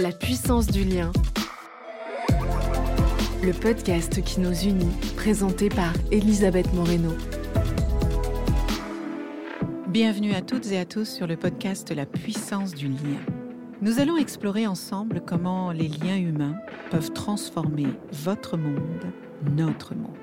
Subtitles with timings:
[0.00, 1.10] La puissance du lien.
[3.42, 7.10] Le podcast qui nous unit, présenté par Elisabeth Moreno.
[9.88, 13.18] Bienvenue à toutes et à tous sur le podcast La puissance du lien.
[13.82, 16.54] Nous allons explorer ensemble comment les liens humains
[16.92, 19.04] peuvent transformer votre monde,
[19.56, 20.14] notre monde.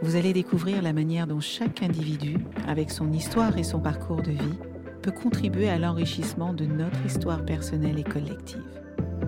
[0.00, 4.30] Vous allez découvrir la manière dont chaque individu, avec son histoire et son parcours de
[4.30, 4.58] vie,
[5.02, 8.79] peut contribuer à l'enrichissement de notre histoire personnelle et collective.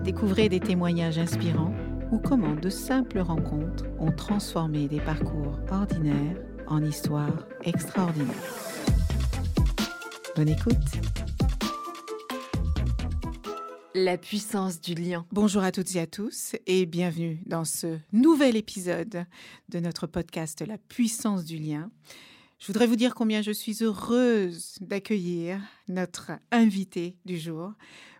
[0.03, 1.73] Découvrez des témoignages inspirants
[2.11, 6.35] ou comment de simples rencontres ont transformé des parcours ordinaires
[6.67, 8.35] en histoires extraordinaires.
[10.35, 10.75] Bonne écoute
[13.95, 15.25] La puissance du lien.
[15.31, 19.25] Bonjour à toutes et à tous et bienvenue dans ce nouvel épisode
[19.69, 21.89] de notre podcast La puissance du lien.
[22.59, 27.73] Je voudrais vous dire combien je suis heureuse d'accueillir notre invité du jour.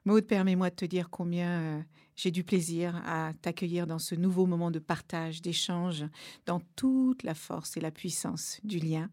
[0.05, 1.81] Maude, permets-moi de te dire combien euh,
[2.17, 6.03] j'ai du plaisir à t'accueillir dans ce nouveau moment de partage, d'échange,
[6.45, 9.09] dans toute la force et la puissance du lien.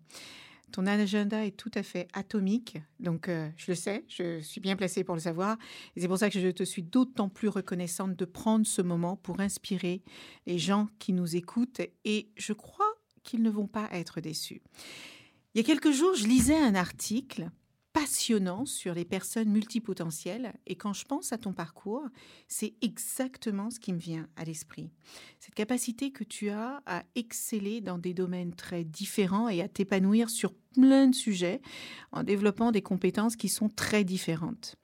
[0.72, 4.74] Ton agenda est tout à fait atomique, donc euh, je le sais, je suis bien
[4.74, 5.58] placée pour le savoir.
[5.94, 9.16] Et c'est pour ça que je te suis d'autant plus reconnaissante de prendre ce moment
[9.16, 10.02] pour inspirer
[10.46, 14.60] les gens qui nous écoutent et je crois qu'ils ne vont pas être déçus.
[15.54, 17.50] Il y a quelques jours, je lisais un article
[18.00, 22.02] passionnant sur les personnes multipotentielles et quand je pense à ton parcours,
[22.48, 24.88] c'est exactement ce qui me vient à l'esprit.
[25.38, 30.30] Cette capacité que tu as à exceller dans des domaines très différents et à t'épanouir
[30.30, 31.60] sur plein de sujets
[32.10, 34.76] en développant des compétences qui sont très différentes.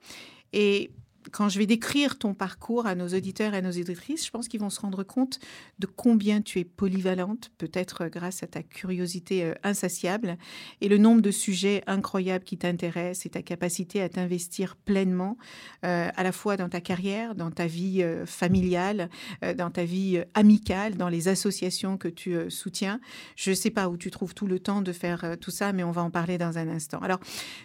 [0.53, 0.91] Et
[1.31, 4.47] quand je vais décrire ton parcours à nos auditeurs et à nos auditrices, je pense
[4.47, 5.39] qu'ils vont se rendre compte
[5.79, 10.37] de combien tu es polyvalente, peut-être grâce à ta curiosité euh, insatiable
[10.81, 15.37] et le nombre de sujets incroyables qui t'intéressent et ta capacité à t'investir pleinement,
[15.85, 19.09] euh, à la fois dans ta carrière, dans ta vie euh, familiale,
[19.57, 22.99] dans ta vie amicale, dans les associations que tu soutiens.
[23.35, 25.83] Je ne sais pas où tu trouves tout le temps de faire tout ça, mais
[25.83, 26.99] on va en parler dans un instant.
[26.99, 27.19] Alors,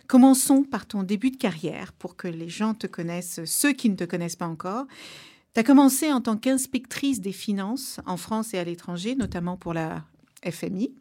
[0.07, 3.97] commençons par ton début de carrière pour que les gens te connaissent ceux qui ne
[3.97, 4.87] te connaissent pas encore.
[5.55, 9.75] Tu as commencé en tant qu'inspectrice des finances en France et à l'étranger, notamment pour
[9.75, 10.05] la
[10.49, 10.95] FMI.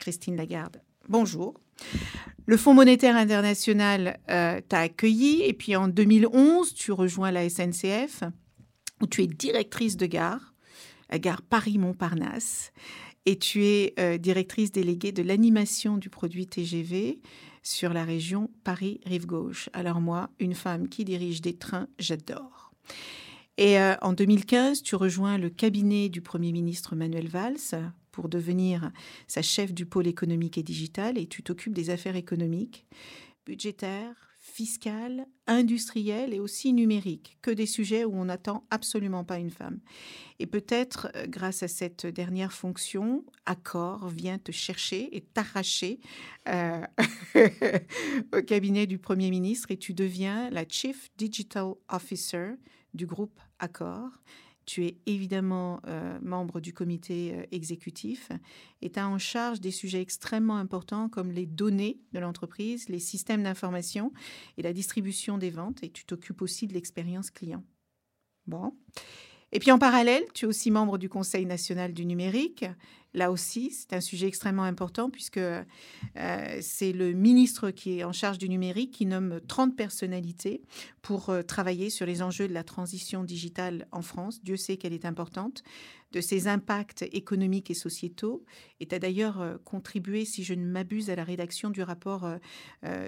[0.00, 1.54] Christine Lagarde, bonjour.
[2.46, 8.24] Le Fonds monétaire international euh, t'a accueilli et puis en 2011, tu rejoins la SNCF
[9.00, 10.54] où tu es directrice de gare,
[11.10, 12.72] la gare Paris-Montparnasse,
[13.26, 17.20] et tu es euh, directrice déléguée de l'animation du produit TGV
[17.64, 19.68] sur la région Paris-Rive Gauche.
[19.72, 22.72] Alors moi, une femme qui dirige des trains, j'adore.
[23.56, 28.92] Et euh, en 2015, tu rejoins le cabinet du Premier ministre Manuel Valls pour devenir
[29.26, 32.86] sa chef du pôle économique et digital et tu t'occupes des affaires économiques,
[33.46, 39.50] budgétaires, fiscale, industrielle et aussi numérique, que des sujets où on n'attend absolument pas une
[39.50, 39.80] femme.
[40.38, 45.98] Et peut-être, euh, grâce à cette dernière fonction, Accor vient te chercher et t'arracher
[46.48, 46.86] euh,
[48.32, 52.52] au cabinet du Premier ministre et tu deviens la Chief Digital Officer
[52.94, 54.08] du groupe Accor.
[54.66, 58.30] Tu es évidemment euh, membre du comité euh, exécutif
[58.82, 62.98] et tu as en charge des sujets extrêmement importants comme les données de l'entreprise, les
[62.98, 64.12] systèmes d'information
[64.56, 65.82] et la distribution des ventes.
[65.82, 67.64] Et tu t'occupes aussi de l'expérience client.
[68.46, 68.74] Bon.
[69.52, 72.64] Et puis en parallèle, tu es aussi membre du Conseil national du numérique
[73.14, 75.62] Là aussi, c'est un sujet extrêmement important puisque euh,
[76.60, 80.62] c'est le ministre qui est en charge du numérique qui nomme 30 personnalités
[81.00, 84.42] pour euh, travailler sur les enjeux de la transition digitale en France.
[84.42, 85.62] Dieu sait qu'elle est importante,
[86.14, 88.46] de ses impacts économiques et sociétaux.
[88.80, 92.26] Et as d'ailleurs euh, contribué, si je ne m'abuse, à la rédaction du rapport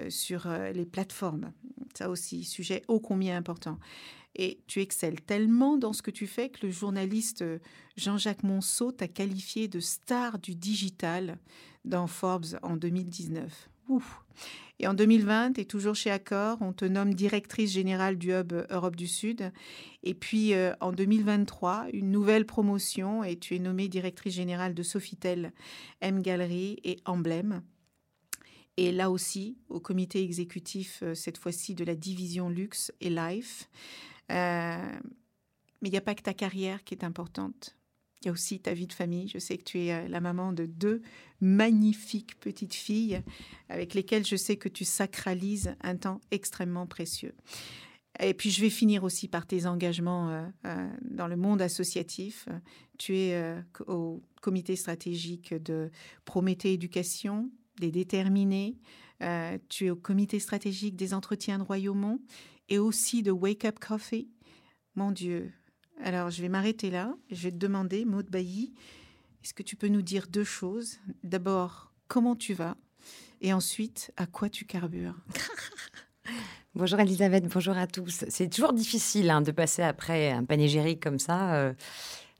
[0.09, 1.51] sur les plateformes.
[1.95, 3.79] Ça aussi, sujet ô combien important.
[4.37, 7.57] Et tu excelles tellement dans ce que tu fais que le journaliste euh,
[7.97, 11.39] Jean-Jacques Monceau t'a qualifié de star du digital
[11.85, 13.69] dans Forbes en 2019.
[14.79, 18.95] Et en 2020, et toujours chez Accor, on te nomme directrice générale du Hub Europe
[18.95, 19.51] du Sud.
[20.03, 24.83] Et puis euh, en 2023, une nouvelle promotion et tu es nommée directrice générale de
[24.83, 25.51] Sofitel,
[26.01, 27.63] M Gallery et Emblème.
[28.77, 33.69] Et là aussi, au comité exécutif, euh, cette fois-ci de la division Luxe et Life.
[34.31, 34.77] Euh,
[35.81, 37.76] mais il n'y a pas que ta carrière qui est importante.
[38.21, 39.27] Il y a aussi ta vie de famille.
[39.27, 41.01] Je sais que tu es euh, la maman de deux
[41.39, 43.21] magnifiques petites filles
[43.69, 47.35] avec lesquelles je sais que tu sacralises un temps extrêmement précieux.
[48.19, 52.49] Et puis je vais finir aussi par tes engagements euh, dans le monde associatif.
[52.97, 53.55] Tu es
[53.85, 55.91] au comité stratégique de
[56.25, 58.79] Prométhée Éducation, des Déterminés.
[59.69, 62.19] tu es au comité stratégique des entretiens de Royaumont
[62.69, 64.29] et aussi de Wake Up Coffee.
[64.95, 65.53] Mon Dieu.
[66.03, 67.13] Alors, je vais m'arrêter là.
[67.31, 68.73] Je vais te demander, Maud Bailly,
[69.43, 70.97] est-ce que tu peux nous dire deux choses?
[71.23, 72.75] D'abord, comment tu vas?
[73.41, 75.15] Et ensuite, à quoi tu carbures?
[76.75, 78.25] Bonjour Elisabeth, bonjour à tous.
[78.27, 81.55] C'est toujours difficile hein, de passer après un panégyrique comme ça.
[81.55, 81.73] Euh,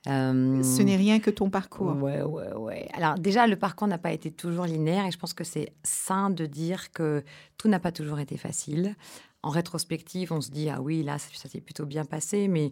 [0.07, 1.95] euh, Ce n'est rien que ton parcours.
[1.95, 2.87] Ouais, ouais, ouais.
[2.93, 6.29] Alors déjà, le parcours n'a pas été toujours linéaire et je pense que c'est sain
[6.29, 7.23] de dire que
[7.57, 8.95] tout n'a pas toujours été facile.
[9.41, 12.71] En rétrospective, on se dit, ah oui, là, ça s'est plutôt bien passé, mais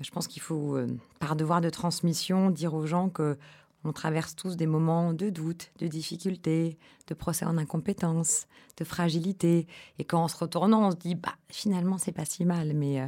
[0.00, 0.86] je pense qu'il faut, euh,
[1.18, 3.36] par devoir de transmission, dire aux gens que
[3.84, 6.76] on traverse tous des moments de doute, de difficulté,
[7.06, 9.66] de procès en incompétence, de fragilité.
[9.98, 12.74] Et quand on se retournant, on se dit, bah, finalement, c'est pas si mal.
[12.74, 13.06] Mais euh,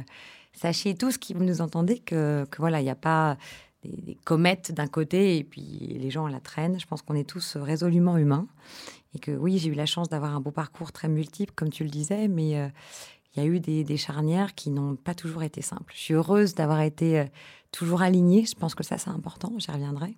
[0.53, 3.37] sachez tous qui nous entendez que, voilà, il n'y a pas
[3.83, 6.79] des, comètes d'un côté et puis les gens à la traîne.
[6.79, 8.47] Je pense qu'on est tous résolument humains.
[9.15, 11.83] Et que oui, j'ai eu la chance d'avoir un beau parcours très multiple, comme tu
[11.83, 12.67] le disais, mais euh,
[13.35, 15.93] il y a eu des, charnières qui n'ont pas toujours été simples.
[15.95, 17.25] Je suis heureuse d'avoir été euh,
[17.71, 18.45] toujours alignée.
[18.45, 19.53] Je pense que ça, c'est important.
[19.57, 20.15] J'y reviendrai.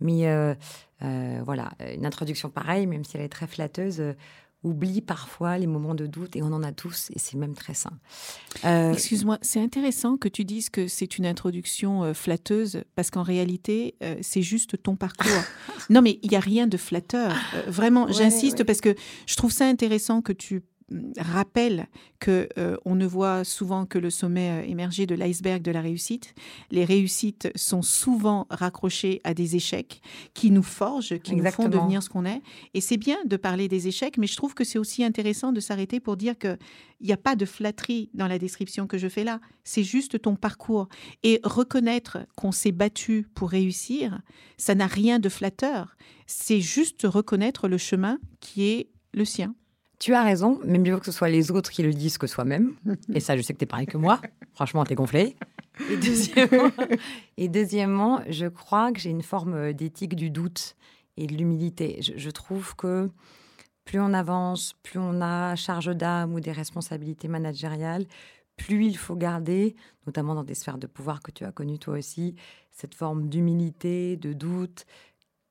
[0.00, 0.54] Mais euh,
[1.02, 4.12] euh, voilà, une introduction pareille, même si elle est très flatteuse, euh,
[4.62, 7.74] oublie parfois les moments de doute et on en a tous et c'est même très
[7.74, 7.92] sain.
[8.64, 14.42] Excuse-moi, c'est intéressant que tu dises que c'est une introduction flatteuse parce qu'en réalité, c'est
[14.42, 15.30] juste ton parcours.
[15.90, 17.32] non, mais il n'y a rien de flatteur.
[17.68, 20.64] vraiment, j'insiste parce que je trouve ça intéressant que tu
[21.18, 21.88] rappelle
[22.20, 25.80] que euh, on ne voit souvent que le sommet euh, émergé de l'iceberg de la
[25.80, 26.34] réussite.
[26.70, 30.00] Les réussites sont souvent raccrochées à des échecs
[30.32, 32.40] qui nous forgent, qui nous font devenir ce qu'on est.
[32.74, 35.60] Et c'est bien de parler des échecs, mais je trouve que c'est aussi intéressant de
[35.60, 36.56] s'arrêter pour dire que
[37.00, 39.40] il n'y a pas de flatterie dans la description que je fais là.
[39.64, 40.88] C'est juste ton parcours
[41.22, 44.22] et reconnaître qu'on s'est battu pour réussir,
[44.56, 45.96] ça n'a rien de flatteur.
[46.26, 49.54] C'est juste reconnaître le chemin qui est le sien.
[49.98, 52.74] Tu as raison, mais mieux que ce soit les autres qui le disent que soi-même.
[53.14, 54.20] Et ça, je sais que tu es pareil que moi.
[54.52, 55.36] Franchement, tu es gonflé.
[55.90, 56.70] Et deuxièmement,
[57.36, 60.76] et deuxièmement, je crois que j'ai une forme d'éthique du doute
[61.16, 62.00] et de l'humilité.
[62.00, 63.10] Je, trouve que
[63.84, 68.06] plus on avance, plus on a charge d'âme ou des responsabilités managériales,
[68.56, 69.76] plus il faut garder,
[70.06, 72.34] notamment dans des sphères de pouvoir que tu as connues toi aussi,
[72.70, 74.86] cette forme d'humilité, de doute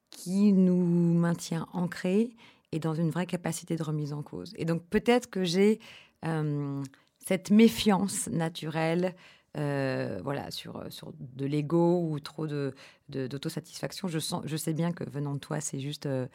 [0.10, 2.36] qui nous maintient ancrés
[2.76, 4.54] et dans une vraie capacité de remise en cause.
[4.58, 5.80] Et donc peut-être que j'ai
[6.26, 6.84] euh,
[7.26, 9.16] cette méfiance naturelle
[9.58, 12.76] euh, voilà, sur, sur de l'ego ou trop de,
[13.08, 14.10] d'autosatisfaction.
[14.10, 16.28] Je, sens, je sais bien que venant de toi, c'est juste euh,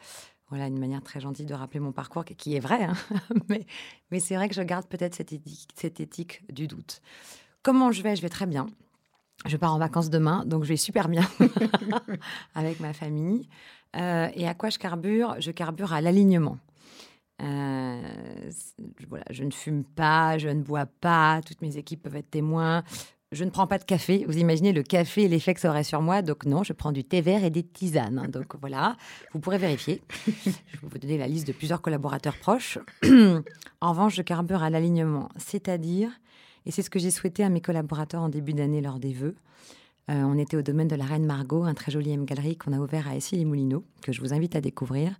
[0.49, 2.95] voilà, une manière très gentille de rappeler mon parcours, qui est vrai, hein.
[3.49, 3.67] mais,
[4.09, 5.31] mais c'est vrai que je garde peut-être cette
[5.75, 7.03] cette éthique du doute.
[7.61, 8.15] Comment je vais?
[8.15, 8.65] Je vais très bien.
[9.45, 11.27] Je pars en vacances demain, donc je vais super bien
[12.55, 13.47] avec ma famille.
[13.95, 15.35] Euh, et à quoi je carbure?
[15.39, 16.57] Je carbure à l'alignement.
[17.41, 18.01] Euh,
[19.09, 22.83] voilà, je ne fume pas, je ne bois pas, toutes mes équipes peuvent être témoins.
[23.31, 24.25] Je ne prends pas de café.
[24.27, 26.21] Vous imaginez le café et l'effet que ça aurait sur moi.
[26.21, 28.19] Donc non, je prends du thé vert et des tisanes.
[28.19, 28.27] Hein.
[28.27, 28.97] Donc voilà,
[29.31, 30.01] vous pourrez vérifier.
[30.27, 32.77] Je vais vous donner la liste de plusieurs collaborateurs proches.
[33.81, 36.11] en revanche, je carbure à l'alignement, c'est-à-dire,
[36.65, 39.35] et c'est ce que j'ai souhaité à mes collaborateurs en début d'année lors des vœux,
[40.09, 42.79] euh, on était au domaine de la Reine Margot, un très joli M-Galerie qu'on a
[42.79, 45.15] ouvert à Essy les Moulineaux, que je vous invite à découvrir.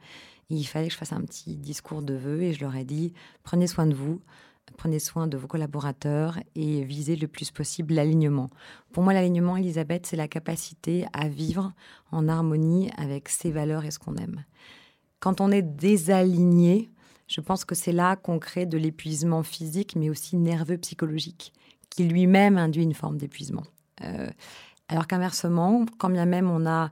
[0.49, 3.13] il fallait que je fasse un petit discours de vœux et je leur ai dit
[3.43, 4.19] prenez soin de vous,
[4.77, 8.49] prenez soin de vos collaborateurs et visez le plus possible l'alignement.
[8.91, 11.73] Pour moi, l'alignement, Elisabeth, c'est la capacité à vivre
[12.11, 14.43] en harmonie avec ses valeurs et ce qu'on aime.
[15.19, 16.89] Quand on est désaligné,
[17.31, 21.53] je pense que c'est là qu'on crée de l'épuisement physique, mais aussi nerveux psychologique,
[21.89, 23.63] qui lui-même induit une forme d'épuisement.
[24.03, 24.29] Euh,
[24.89, 26.91] alors qu'inversement, quand bien même on a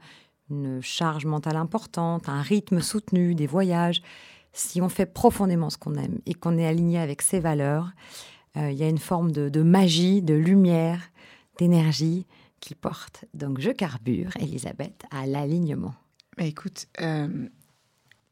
[0.49, 4.01] une charge mentale importante, un rythme soutenu, des voyages,
[4.53, 7.91] si on fait profondément ce qu'on aime et qu'on est aligné avec ses valeurs,
[8.57, 11.01] euh, il y a une forme de, magie, de lumière,
[11.57, 12.25] d'énergie
[12.61, 13.25] qui porte.
[13.33, 15.93] Donc je carbure, Elisabeth, à l'alignement.
[16.37, 17.49] Écoute, euh,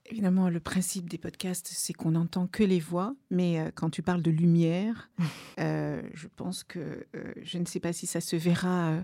[0.09, 4.01] Évidemment, le principe des podcasts, c'est qu'on n'entend que les voix, mais euh, quand tu
[4.01, 5.09] parles de lumière,
[5.59, 9.03] euh, je pense que, euh, je ne sais pas si ça se verra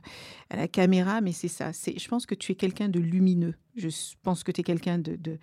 [0.50, 1.72] à la caméra, mais c'est ça.
[1.72, 3.56] Je pense que tu es quelqu'un de lumineux.
[3.76, 3.90] Je
[4.22, 5.40] pense que tu es quelqu'un de, de,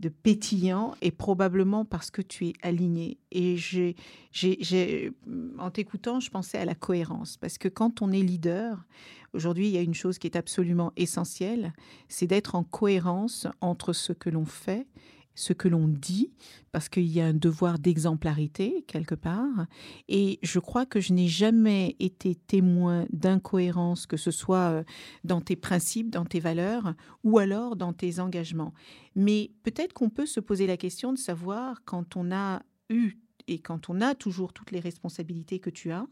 [0.00, 3.18] de, pétillant, et probablement parce que tu es aligné.
[3.30, 5.12] Et j'ai,
[5.58, 8.84] en t'écoutant, je pensais à la cohérence, parce que quand on est leader,
[9.32, 11.72] aujourd'hui, il y a une chose qui est absolument essentielle,
[12.08, 14.86] c'est d'être en cohérence entre ce que l'on fait
[15.34, 16.32] ce que l'on dit,
[16.72, 19.66] parce qu'il y a un devoir d'exemplarité quelque part.
[20.08, 24.84] Et je crois que je n'ai jamais été témoin d'incohérence, que ce soit euh,
[25.24, 28.74] dans tes principes, dans tes valeurs, ou alors dans tes engagements.
[29.14, 33.58] Mais peut-être qu'on peut se poser la question de savoir quand on a eu et
[33.58, 36.06] quand on a toujours toutes les responsabilités que tu as,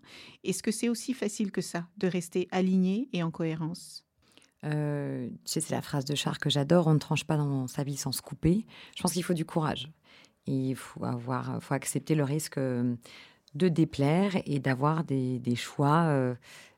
[0.45, 4.05] est-ce que c'est aussi facile que ça de rester aligné et en cohérence?
[4.64, 7.97] Euh, c'est la phrase de Char que j'adore on ne tranche pas dans sa vie
[7.97, 8.64] sans se couper.
[8.97, 9.90] Je pense qu'il faut du courage.
[10.47, 12.95] Il faut, avoir, faut accepter le risque euh,
[13.54, 16.35] de déplaire et d'avoir des, des, choix euh,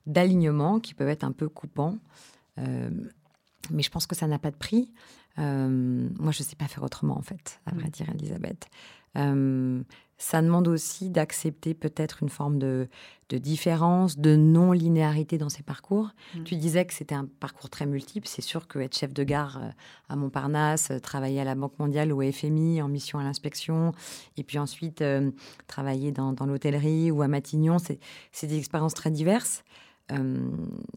[0.06, 1.98] d'alignement qui peuvent être un peu coupants.
[3.70, 4.92] Mais je pense que ça n'a pas de prix.
[5.36, 8.68] moi, je ne sais pas faire autrement, en fait, à vrai dire, Elisabeth
[10.24, 12.88] ça demande aussi d'accepter peut-être une forme de,
[13.30, 16.10] différence, de non-linéarité dans ses parcours.
[16.34, 16.44] Mmh.
[16.44, 18.28] Tu disais que c'était un parcours très multiple.
[18.28, 19.70] C'est sûr que être chef de gare euh,
[20.08, 23.92] à Montparnasse, euh, travailler à la Banque mondiale ou au FMI en mission à l'inspection,
[24.36, 25.32] et puis ensuite euh,
[25.66, 29.64] travailler dans, l'hôtellerie ou à Matignon, c'est des expériences très diverses.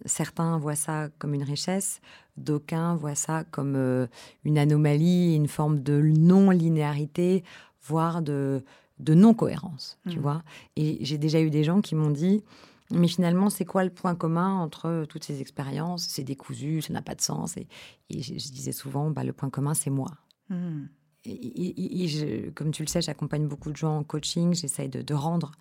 [0.06, 2.02] Certains voient ça comme une richesse,
[2.36, 4.08] d'aucuns voient ça comme
[4.44, 7.44] une anomalie, une forme de non-linéarité,
[7.82, 8.64] voire de,
[9.00, 10.22] de non-cohérence, tu mmh.
[10.22, 10.44] vois.
[10.76, 12.44] Et j'ai déjà eu des gens qui m'ont dit,
[12.92, 16.04] mais finalement, c'est quoi le point commun entre toutes ces expériences?
[16.04, 17.58] C'est décousu, ça n'a pas de sens.
[17.58, 17.68] Et,
[18.10, 20.12] je, disais souvent, bah, le point commun, c'est moi.
[20.50, 20.86] Mmh.
[21.28, 25.52] Et, comme tu le sais, j'accompagne beaucoup de gens en coaching, j'essaye de, rendre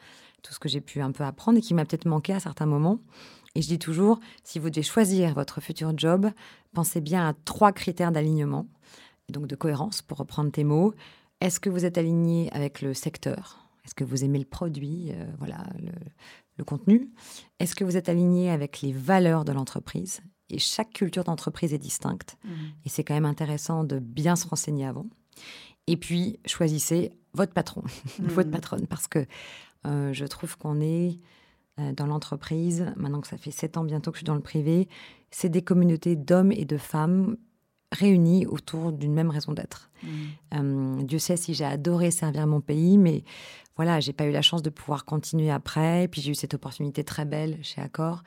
[0.42, 2.66] tout ce que j'ai pu un peu apprendre et qui m'a peut-être manqué à certains
[2.66, 3.00] moments.
[3.54, 6.30] Et je dis toujours, si vous devez choisir votre futur job,
[6.72, 8.66] pensez bien à trois critères d'alignement,
[9.30, 10.94] donc de cohérence, pour reprendre tes mots.
[11.40, 13.66] Est-ce que vous êtes aligné avec le secteur?
[13.84, 15.64] Est-ce que vous aimez le produit, euh, voilà,
[16.58, 17.10] le, contenu
[17.60, 20.22] Est-ce que vous êtes aligné avec les valeurs de l'entreprise?
[20.50, 22.36] Et chaque culture d'entreprise est distincte.
[22.44, 22.50] Mmh.
[22.84, 25.06] Et c'est quand même intéressant de bien se renseigner avant.
[25.86, 27.82] Et puis, choisissez votre patron,
[28.18, 28.52] votre mmh.
[28.52, 29.26] patronne, parce que
[29.86, 31.18] euh, je trouve qu'on est
[31.78, 34.40] euh, dans l'entreprise, maintenant que ça fait sept ans bientôt que je suis dans le
[34.40, 34.88] privé,
[35.30, 37.36] c'est des communautés d'hommes et de femmes
[37.92, 39.90] réunis autour d'une même raison d'être.
[40.02, 40.08] Mmh.
[40.54, 43.22] Euh, Dieu sait si j'ai adoré servir mon pays, mais
[43.76, 46.08] voilà, j'ai pas eu la chance de pouvoir continuer après.
[46.08, 48.22] Puis j'ai eu cette opportunité très belle chez Accor.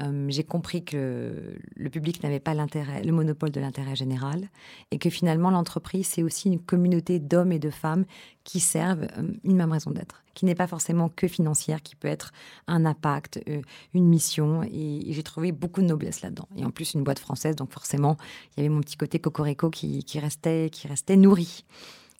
[0.00, 4.48] Euh, j'ai compris que le public n'avait pas le monopole de l'intérêt général,
[4.90, 8.04] et que finalement l'entreprise c'est aussi une communauté d'hommes et de femmes
[8.44, 12.08] qui servent euh, une même raison d'être, qui n'est pas forcément que financière, qui peut
[12.08, 12.32] être
[12.66, 13.62] un impact, euh,
[13.94, 16.48] une mission, et, j'ai trouvé beaucoup de noblesse là-dedans.
[16.56, 18.18] Et en plus une boîte française, donc forcément
[18.52, 21.64] il y avait mon petit côté cocorico qui, qui restait, qui restait nourri.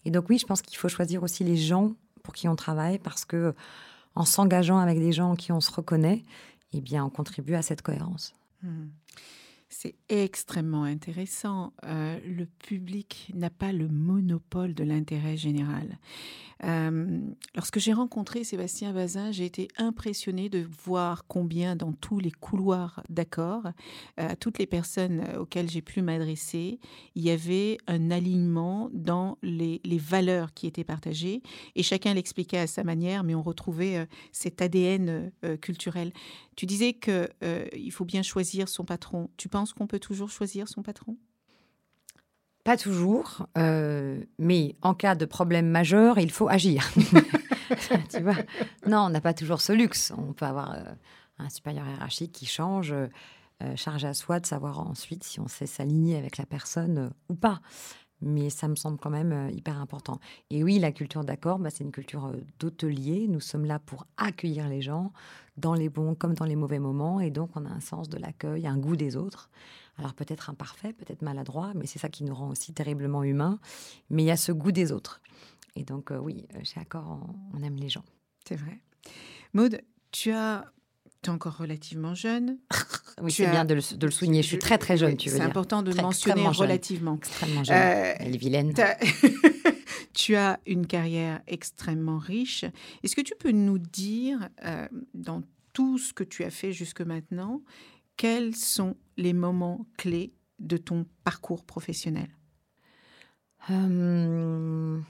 [0.05, 1.91] Et donc oui, je pense qu'il faut choisir aussi les gens
[2.23, 3.53] pour qui on travaille, parce que
[4.15, 6.23] en s'engageant avec des gens en qui on se reconnaît,
[6.73, 8.33] eh bien, on contribue à cette cohérence.
[8.61, 8.87] Hmm.
[9.69, 11.73] C'est extrêmement intéressant.
[11.83, 15.97] Euh, le public n'a pas le monopole de l'intérêt général.
[16.63, 17.19] Euh,
[17.55, 23.03] lorsque j'ai rencontré Sébastien Bazin, j'ai été impressionnée de voir combien dans tous les couloirs
[23.09, 23.65] d'accord,
[24.19, 26.79] euh, à toutes les personnes auxquelles j'ai pu m'adresser,
[27.15, 31.41] il y avait un alignement dans les, valeurs qui étaient partagées
[31.75, 36.13] et chacun l'expliquait à sa manière, mais on retrouvait cet ADN culturel.
[36.55, 39.29] Tu disais qu'il faut bien choisir son patron.
[39.37, 41.17] Tu penses qu'on peut toujours choisir son patron?
[42.67, 46.91] Pas toujours, euh, mais en cas de problème majeur, il faut agir.
[48.85, 50.11] non, on n'a pas toujours ce luxe.
[50.17, 50.83] On peut avoir euh,
[51.39, 53.07] un supérieur hiérarchique qui change, euh,
[53.77, 57.61] charge à soi de savoir ensuite si on sait s'aligner avec la personne ou pas.
[58.19, 60.19] Mais ça me semble quand même hyper important.
[60.49, 63.27] Et oui, la culture d'accord, bah, c'est une culture d'hôtelier.
[63.29, 65.13] Nous sommes là pour accueillir les gens
[65.55, 67.21] dans les bons comme dans les mauvais moments.
[67.21, 69.49] Et donc, on a un sens de l'accueil, un goût des autres.
[69.97, 73.59] Alors peut-être imparfait, peut-être maladroit, mais c'est ça qui nous rend aussi terriblement humains.
[74.09, 75.21] Mais il y a ce goût des autres.
[75.75, 77.19] Et donc euh, oui, euh, chez Accor,
[77.53, 78.03] on, aime les gens.
[78.47, 78.79] C'est vrai.
[79.53, 80.65] Maude, tu as
[81.23, 82.59] tu es encore relativement jeune.
[83.21, 84.43] oui, c'est bien de le, souligner.
[84.43, 85.43] Je suis très, très jeune, tu veux dire.
[85.43, 87.15] C'est important de le mentionner relativement.
[87.15, 87.75] Extrêmement jeune.
[87.75, 88.73] Euh, Elle est vilaine.
[90.13, 92.65] tu as une carrière extrêmement riche.
[93.01, 94.47] Est-ce que tu peux nous dire,
[95.15, 95.41] dans
[95.73, 97.61] tout ce que tu as fait jusque maintenant,
[98.17, 102.29] quels sont les moments clés de ton parcours professionnel?
[103.69, 105.03] Hum,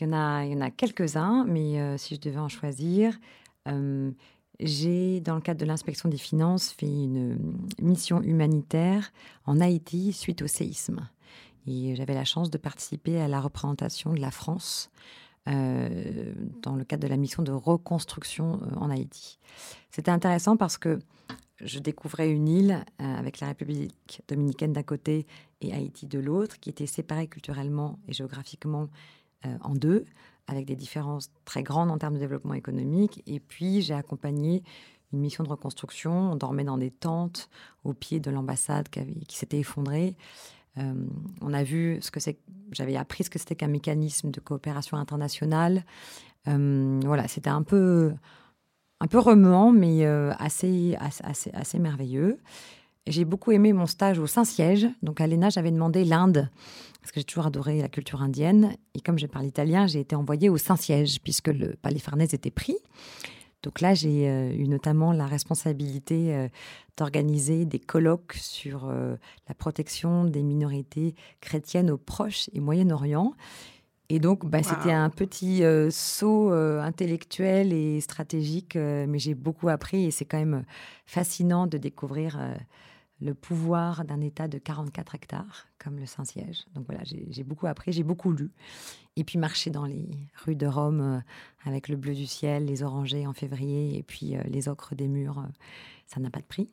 [0.00, 3.18] Il y en a, quelques-uns, mais euh, si je devais en choisir,
[3.66, 4.14] hum,
[4.58, 7.38] j'ai, dans le cadre de l'inspection des finances, fait une
[7.80, 9.12] mission humanitaire
[9.44, 11.08] en Haïti suite au séisme.
[11.66, 14.90] Et j'avais la chance de participer à la représentation de la France
[15.48, 16.32] euh,
[16.62, 19.38] dans le cadre de la mission de reconstruction euh, en Haïti.
[19.90, 20.98] C'était intéressant parce que
[21.60, 25.26] je découvrais une île euh, avec la République dominicaine d'un côté
[25.60, 28.88] et Haïti de l'autre, qui était séparée culturellement et géographiquement
[29.46, 30.04] euh, en deux,
[30.46, 33.22] avec des différences très grandes en termes de développement économique.
[33.26, 34.62] Et puis, j'ai accompagné
[35.12, 36.32] une mission de reconstruction.
[36.32, 37.48] On dormait dans des tentes
[37.84, 40.14] au pied de l'ambassade qui, s'était effondrée.
[40.76, 42.38] on a vu ce que c'est.
[42.72, 45.84] J'avais appris ce que c'était qu'un mécanisme de coopération internationale.
[46.44, 48.12] voilà, c'était un peu,
[49.00, 52.38] un peu remuant, mais assez, assez, assez merveilleux.
[53.06, 54.88] J'ai beaucoup aimé mon stage au Saint-Siège.
[55.02, 56.48] Donc à l'ENA, j'avais demandé l'Inde,
[57.00, 58.74] parce que j'ai toujours adoré la culture indienne.
[58.94, 62.50] Et comme je parle italien, j'ai été envoyée au Saint-Siège, puisque le Palais Farnèse était
[62.50, 62.76] pris.
[63.62, 66.48] Donc là, j'ai euh, eu notamment la responsabilité euh,
[66.96, 69.16] d'organiser des colloques sur euh,
[69.48, 73.34] la protection des minorités chrétiennes au Proche et Moyen-Orient.
[74.08, 80.10] Et donc, bah, c'était un petit saut intellectuel et stratégique, mais j'ai beaucoup appris et
[80.10, 80.64] c'est quand même
[81.06, 82.38] fascinant de découvrir
[83.20, 86.66] le pouvoir d'un État de 44 hectares, comme le Saint-Siège.
[86.74, 88.50] Donc voilà, j'ai beaucoup appris, j'ai beaucoup lu.
[89.16, 90.06] Et puis marcher dans les
[90.44, 91.18] rues de Rome euh,
[91.64, 95.08] avec le bleu du ciel, les orangers en février et puis euh, les ocres des
[95.08, 95.48] murs, euh,
[96.06, 96.68] ça n'a pas de prix.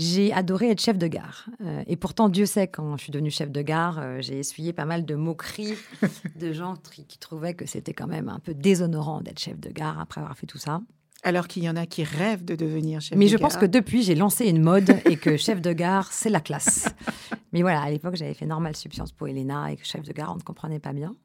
[0.00, 1.46] J'ai adoré être chef de gare.
[1.86, 5.04] et pourtant, Dieu sait, quand je suis devenue chef de gare, j'ai essuyé pas mal
[5.04, 5.74] de moqueries
[6.40, 6.74] de gens
[7.06, 10.36] qui trouvaient que c'était quand même un peu déshonorant d'être chef de gare après avoir
[10.36, 10.80] fait tout ça.
[11.22, 13.38] Alors qu'il y en a qui rêvent de devenir chef Mais de gare.
[13.40, 16.30] Mais je pense que depuis, j'ai lancé une mode et que chef de gare, c'est
[16.30, 16.88] la classe.
[17.52, 20.12] Mais voilà, à l'époque, j'avais fait normal sub Sciences Po Elena et que chef de
[20.12, 21.16] gare, on ne comprenait pas bien.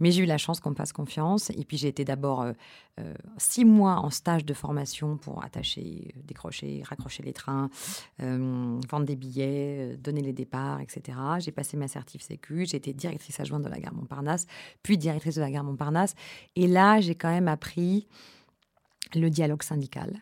[0.00, 1.50] Mais j'ai eu la chance qu'on me fasse confiance.
[1.50, 2.52] Et puis, j'ai été d'abord euh,
[2.98, 7.70] euh, six mois en stage de formation pour attacher, décrocher, raccrocher les trains,
[8.22, 11.16] euh, vendre des billets, donner les départs, etc.
[11.38, 12.66] J'ai passé ma certif Sécu.
[12.66, 14.46] J'ai été directrice adjointe de la gare Montparnasse,
[14.82, 16.14] puis directrice de la gare Montparnasse.
[16.56, 18.08] Et là, j'ai quand même appris
[19.14, 20.20] le dialogue syndical.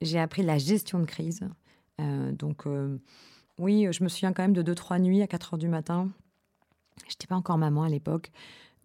[0.00, 1.40] J'ai appris la gestion de crise.
[2.00, 2.98] Euh, donc, euh,
[3.58, 6.10] oui, je me souviens quand même de deux, trois nuits à 4 heures du matin.
[7.06, 8.30] Je n'étais pas encore maman à l'époque,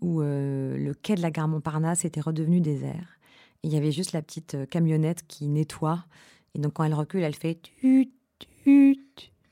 [0.01, 3.19] où euh, le quai de la gare Montparnasse était redevenu désert.
[3.63, 6.05] il y avait juste la petite camionnette qui nettoie.
[6.55, 8.11] Et donc, quand elle recule, elle fait tut,
[8.63, 8.99] tut,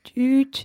[0.02, 0.64] tut.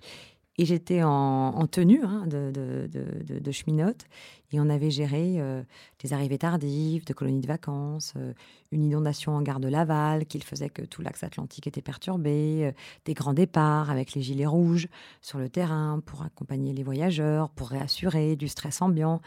[0.60, 4.06] Et j'étais en, tenue hein, de, cheminote.
[4.52, 5.64] Et on avait géré euh,
[6.00, 8.34] des arrivées tardives, de colonies de vacances, euh,
[8.72, 12.72] une inondation en gare de Laval qui faisait que tout l'axe atlantique était perturbé, euh,
[13.06, 14.90] des grands départs avec les gilets rouges
[15.22, 19.22] sur le terrain pour accompagner les voyageurs, pour réassurer, du stress ambiant.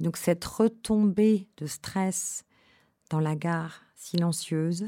[0.00, 2.46] donc cette retombée de stress
[3.10, 4.86] dans la gare silencieuse,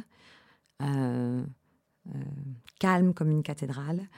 [2.79, 4.09] calme comme une cathédrale,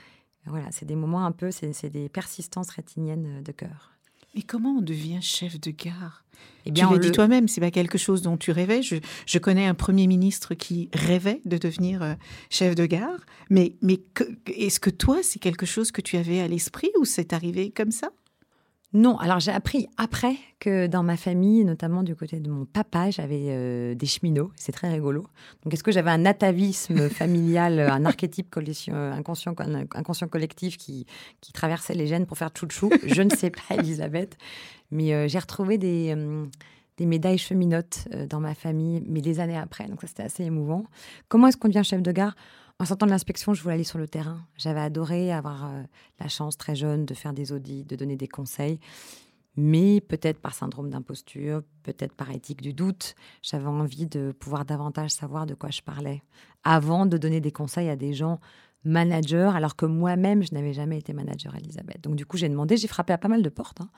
[0.46, 3.92] voilà, c'est des moments un peu, c'est des persistances rétiniennes de cœur.
[4.34, 6.22] Mais comment on devient chef de gare?
[6.66, 8.82] Eh bien, Tu l'as dit toi-même, c'est pas quelque chose dont tu rêvais.
[8.82, 12.14] Je, connais un premier ministre qui rêvait de devenir euh,
[12.50, 14.00] chef de gare, mais, mais
[14.46, 17.90] est-ce que toi, c'est quelque chose que tu avais à l'esprit ou c'est arrivé comme
[17.90, 18.10] ça?
[18.96, 23.10] Non, alors j'ai appris après que dans ma famille, notamment du côté de mon papa,
[23.10, 24.50] j'avais euh, des cheminots.
[24.56, 25.26] C'est très rigolo.
[25.62, 28.56] Donc est-ce que j'avais un atavisme familial, un archétype
[28.88, 29.54] inconscient,
[29.94, 31.04] inconscient collectif qui,
[31.42, 34.38] qui traversait les gènes pour faire chouchou Je ne sais pas, Elisabeth.
[34.90, 36.46] Mais euh, j'ai retrouvé des, euh,
[36.96, 39.88] des médailles cheminotes dans ma famille, mais des années après.
[39.88, 40.86] Donc ça, c'était assez émouvant.
[41.28, 42.34] Comment est-ce qu'on devient chef de gare?
[42.78, 44.40] En sortant de l'inspection, je voulais aller sur le terrain.
[44.56, 45.82] J'avais adoré avoir euh,
[46.20, 48.80] la chance très jeune de faire des audits, de donner des conseils.
[49.56, 55.10] Mais peut-être par syndrome d'imposture, peut-être par éthique du doute, j'avais envie de pouvoir davantage
[55.10, 56.22] savoir de quoi je parlais
[56.62, 58.38] avant de donner des conseils à des gens
[58.86, 62.00] manager, alors que moi-même, je n'avais jamais été manager, Elisabeth.
[62.02, 63.80] Donc, du coup, j'ai demandé, j'ai frappé à pas mal de portes.
[63.80, 63.90] Hein.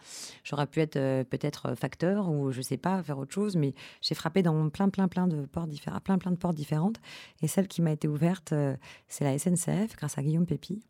[0.44, 3.74] J'aurais pu être euh, peut-être euh, facteur ou je sais pas, faire autre chose, mais
[4.00, 7.00] j'ai frappé dans plein, plein, plein de portes différentes, plein, plein de portes différentes.
[7.42, 8.74] Et celle qui m'a été ouverte, euh,
[9.08, 10.80] c'est la SNCF, grâce à Guillaume Pépi.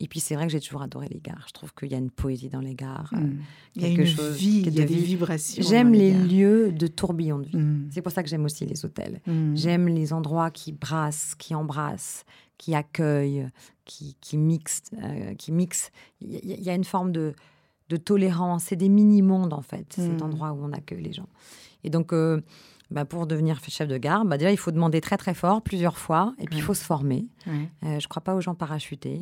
[0.00, 1.44] Et puis c'est vrai que j'ai toujours adoré les gares.
[1.48, 3.12] Je trouve qu'il y a une poésie dans les gares.
[3.12, 3.38] Mmh.
[3.76, 5.62] Il y a une vie, il y a des vibrations.
[5.62, 7.56] J'aime les, lieux de tourbillon de vie.
[7.56, 7.88] Mmh.
[7.92, 9.20] C'est pour ça que j'aime aussi les hôtels.
[9.26, 9.56] Mmh.
[9.56, 12.24] J'aime les endroits qui brassent, qui embrassent,
[12.58, 13.48] qui accueille,
[13.84, 14.82] qui, qui mixe.
[15.02, 15.52] Euh, qui.
[16.20, 17.34] Il y, a une forme de,
[17.88, 18.64] de tolérance.
[18.64, 20.24] C'est des mini-mondes, en fait, cet hmm.
[20.24, 21.28] endroit où on accueille les gens.
[21.84, 22.40] Et donc, euh,
[22.92, 25.98] bah, pour devenir chef de gare, bah, déjà, il faut demander très, très fort, plusieurs
[25.98, 27.26] fois, et puis il faut se former.
[27.48, 27.52] Euh,
[27.82, 29.20] je ne crois pas aux gens parachutés.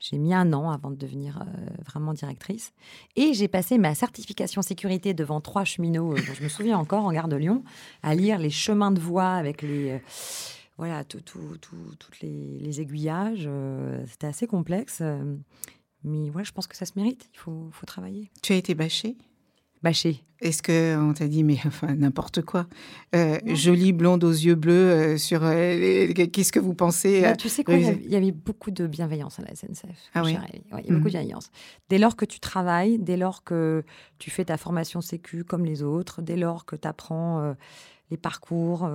[0.00, 1.44] j'ai mis un an avant de devenir
[1.86, 2.72] vraiment directrice.
[3.16, 7.12] Et j'ai passé ma certification sécurité devant trois cheminots, dont je me souviens encore, en
[7.12, 7.64] gare de Lyon,
[8.02, 10.00] à lire les chemins de voie avec les
[10.78, 13.44] voilà, tout, toutes les, aiguillages.
[13.46, 15.00] Euh, c'était assez complexe.
[15.02, 15.36] Euh,
[16.04, 17.28] mais voilà, je pense que ça se mérite.
[17.34, 18.30] Il faut, travailler.
[18.42, 19.16] Tu as été bâchée?
[19.82, 20.24] Bâchée.
[20.40, 22.66] Est-ce qu'on t'a dit, mais enfin, n'importe quoi
[23.14, 27.74] euh, Jolie blonde aux yeux bleus, sur qu'est-ce que vous pensez bah, Tu sais quoi,
[27.74, 30.10] il y avait beaucoup de bienveillance à la SNCF.
[30.14, 31.04] Ah oui Il y a beaucoup de mhm.
[31.04, 31.50] bienveillance.
[31.88, 33.82] Dès lors que tu travailles, dès lors que
[34.18, 37.54] tu fais ta formation sécu comme les autres, dès lors que tu apprends
[38.10, 38.88] les parcours,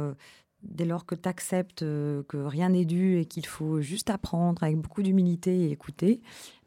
[0.64, 4.64] dès lors que tu acceptes euh, que rien n'est dû et qu'il faut juste apprendre
[4.64, 6.22] avec beaucoup d'humilité et écouter,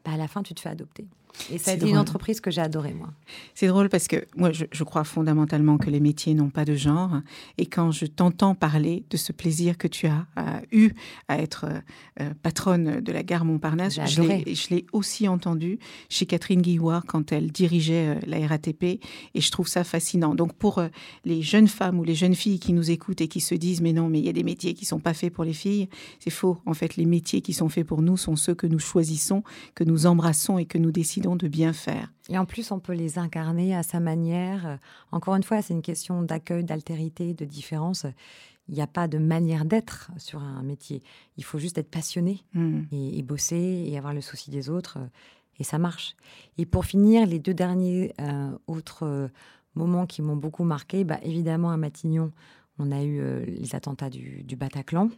[0.07, 1.05] bah, à la fin, tu te fais adopter.
[1.51, 3.09] Et été une entreprise que j'ai adorée, moi.
[3.53, 7.21] C'est drôle parce que moi, je, crois fondamentalement que les métiers n'ont pas de genre.
[7.57, 10.25] Et quand je t'entends parler de ce plaisir que tu as
[10.71, 10.91] eu
[11.27, 11.79] à être euh,
[12.21, 17.51] euh, patronne de la gare Montparnasse, je l'ai aussi entendu chez Catherine Guilloire quand elle
[17.51, 18.83] dirigeait euh, la RATP.
[18.83, 20.35] Et je trouve ça fascinant.
[20.35, 20.81] Donc, pour
[21.23, 23.93] les jeunes femmes ou les jeunes filles qui nous écoutent et qui se disent, mais
[23.93, 25.87] non, mais il y a des métiers qui sont pas faits pour les filles,
[26.19, 26.57] c'est faux.
[26.65, 29.43] En fait, les métiers qui sont faits pour nous sont ceux que nous choisissons,
[29.75, 32.11] que nous embrassons et que nous décidons de bien faire.
[32.29, 34.77] Et en plus, on peut les incarner à sa manière.
[35.11, 38.05] Encore une fois, c'est une question d'accueil, d'altérité, de différence.
[38.69, 41.01] Il n'y a pas de manière d'être sur un métier.
[41.37, 42.83] Il faut juste être passionné hmm.
[42.91, 44.97] et, bosser et avoir le souci des autres.
[45.59, 46.15] Et ça marche.
[46.57, 49.27] Et pour finir, les deux derniers euh, autres euh,
[49.75, 52.31] moments qui m'ont beaucoup marqué, bah, évidemment à Matignon,
[52.77, 55.09] on a eu euh, les attentats du, du, Bataclan.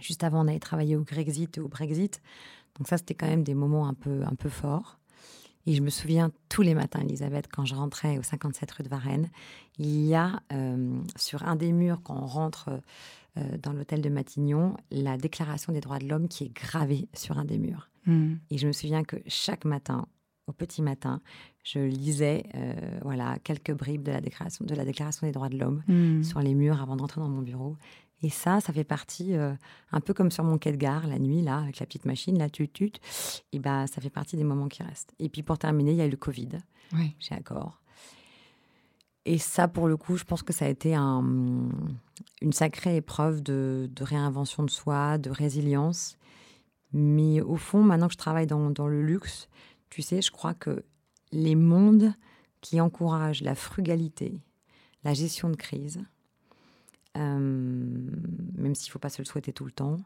[0.00, 2.20] Juste avant, on avait travaillé au Grexit et au Brexit.
[2.78, 4.98] Donc ça, c'était quand même des moments un peu, un peu forts.
[5.66, 8.88] Et je me souviens tous les matins, Elisabeth, quand je rentrais au 57 rue de
[8.88, 9.30] Varennes,
[9.78, 12.80] il y a euh, sur un des murs, quand on rentre
[13.38, 17.38] euh, dans l'hôtel de Matignon, la déclaration des droits de l'homme qui est gravée sur
[17.38, 17.90] un des murs.
[18.06, 18.34] Hmm.
[18.50, 20.06] Et je me souviens que chaque matin,
[20.46, 21.22] au petit matin,
[21.62, 25.56] je lisais euh, voilà quelques bribes de la déclaration de la déclaration des droits de
[25.56, 26.22] l'homme hmm.
[26.22, 27.78] sur les murs avant d'entrer dans mon bureau.
[28.22, 29.52] Et ça, ça fait partie, euh,
[29.92, 32.38] un peu comme sur mon quai de gare, la nuit, là, avec la petite machine,
[32.38, 32.92] la tut, tut.
[33.52, 35.14] Et ben, ça fait partie des moments qui restent.
[35.18, 36.50] Et puis, pour terminer, il y a eu le Covid
[36.94, 37.14] oui.
[37.18, 37.80] chez Accor.
[39.26, 41.24] Et ça, pour le coup, je pense que ça a été un,
[42.42, 46.16] une sacrée épreuve de, de, réinvention de soi, de résilience.
[46.92, 49.48] Mais au fond, maintenant que je travaille dans, dans le luxe,
[49.90, 50.84] tu sais, je crois que
[51.32, 52.14] les mondes
[52.60, 54.42] qui encouragent la frugalité,
[55.04, 56.04] la gestion de crise,
[57.16, 59.98] même s'il ne faut pas se le souhaiter tout le temps,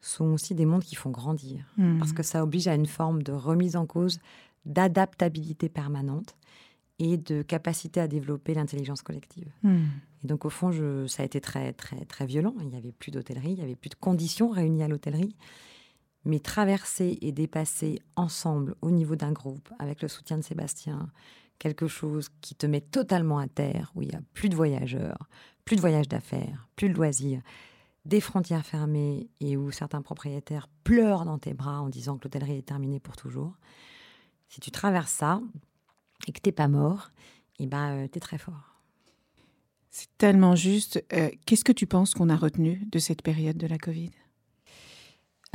[0.00, 1.64] sont aussi des mondes qui font grandir.
[1.76, 1.98] Hmm.
[1.98, 4.18] Parce que ça oblige à une forme de remise en cause,
[4.64, 6.36] d'adaptabilité permanente
[6.98, 9.50] et de capacité à développer l'intelligence collective.
[9.62, 9.84] Hmm.
[10.24, 12.54] Et donc, au fond, je, ça a été très, très, très violent.
[12.60, 15.36] Il n'y avait plus d'hôtellerie, il n'y avait plus de conditions réunies à l'hôtellerie.
[16.24, 21.10] Mais traverser et dépasser ensemble, au niveau d'un groupe, avec le soutien de Sébastien,
[21.58, 25.28] quelque chose qui te met totalement à terre, où il n'y a plus de voyageurs,
[25.66, 27.42] plus de voyages d'affaires, plus de loisirs,
[28.06, 32.56] des frontières fermées et où certains propriétaires pleurent dans tes bras en disant que l'hôtellerie
[32.56, 33.52] est terminée pour toujours.
[34.48, 35.42] Si tu traverses ça
[36.26, 37.10] et que t'es pas mort,
[37.58, 38.80] et eh ben, euh, tu es très fort.
[39.90, 41.04] C'est tellement juste.
[41.12, 44.10] Euh, qu'est-ce que tu penses qu'on a retenu de cette période de la Covid?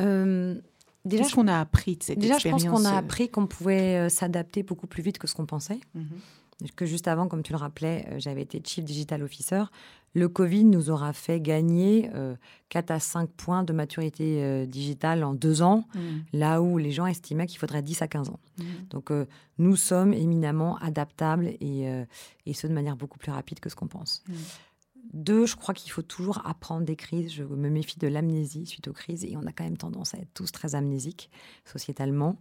[0.01, 0.59] Euh,
[1.05, 3.29] Déjà, Qu'est-ce qu'on a appris de cette déjà, expérience Déjà, je pense qu'on a appris
[3.29, 5.79] qu'on pouvait s'adapter beaucoup plus vite que ce qu'on pensait.
[5.95, 6.19] Mhm
[6.75, 9.63] que juste avant, comme tu le rappelais, euh, j'avais été Chief Digital Officer.
[10.13, 12.09] Le Covid nous aura fait gagner
[12.69, 15.99] 4 euh, à 5 points de maturité euh, digitale en deux ans, mmh.
[16.33, 18.39] là où les gens estimaient qu'il faudrait 10 à 15 ans.
[18.57, 18.63] Mmh.
[18.89, 19.11] Donc,
[19.57, 21.87] nous sommes éminemment adaptables et,
[22.45, 24.23] et, ce de manière beaucoup plus rapide que ce qu'on pense.
[24.27, 24.33] Mmh.
[25.13, 27.33] Deux, je crois qu'il faut toujours apprendre des crises.
[27.33, 30.19] Je me méfie de l'amnésie suite aux crises et on a quand même tendance à
[30.19, 31.29] être tous très amnésiques
[31.65, 32.37] sociétalement.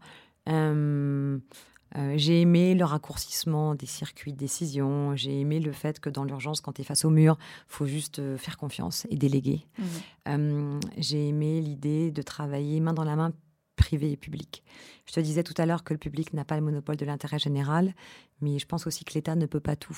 [1.97, 5.17] Euh, j'ai aimé le raccourcissement des circuits de décision.
[5.17, 8.19] J'ai aimé le fait que dans l'urgence, quand tu es face au mur, faut juste
[8.19, 9.67] euh, faire confiance et déléguer.
[9.79, 9.85] Mmh.
[10.29, 13.33] Euh, j'ai aimé l'idée de travailler main dans la main
[13.81, 14.63] privé et public.
[15.07, 17.39] Je te disais tout à l'heure que le public n'a pas le monopole de l'intérêt
[17.39, 17.95] général,
[18.43, 19.97] mais je pense aussi que l'État ne peut pas tout.